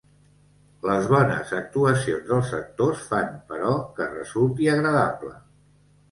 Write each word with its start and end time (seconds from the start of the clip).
Les 0.89 1.09
bones 1.09 1.51
actuacions 1.57 2.23
dels 2.29 2.53
actors 2.59 3.03
fan, 3.09 3.29
però, 3.51 3.75
que 3.99 4.07
resulti 4.15 4.71
agradable. 4.77 5.35